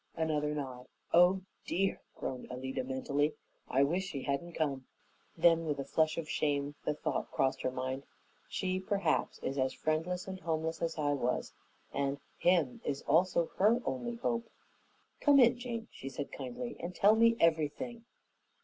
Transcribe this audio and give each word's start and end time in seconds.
Another 0.17 0.55
nod. 0.55 0.87
"Oh, 1.13 1.41
DEAR!" 1.67 2.01
groaned 2.17 2.47
Alida 2.49 2.83
mentally; 2.83 3.35
"I 3.69 3.83
wish 3.83 4.05
she 4.05 4.23
hadn't 4.23 4.53
come." 4.53 4.87
Then 5.37 5.65
with 5.67 5.77
a 5.79 5.83
flush 5.85 6.17
of 6.17 6.27
shame 6.27 6.73
the 6.85 6.95
thought 6.95 7.29
crossed 7.29 7.61
her 7.61 7.69
mind, 7.69 8.07
"She 8.49 8.79
perhaps 8.79 9.37
is 9.43 9.59
a 9.59 9.69
friendless 9.69 10.27
and 10.27 10.39
homeless 10.39 10.81
as 10.81 10.97
I 10.97 11.13
was, 11.13 11.53
and, 11.93 12.17
and 12.17 12.19
'him' 12.39 12.81
is 12.83 13.03
also 13.03 13.51
her 13.57 13.79
only 13.85 14.15
hope." 14.15 14.49
"Come 15.19 15.39
in, 15.39 15.59
Jane," 15.59 15.87
she 15.91 16.09
said 16.09 16.31
kindly, 16.31 16.77
"and 16.79 16.95
tell 16.95 17.15
me 17.15 17.37
everything." 17.39 18.03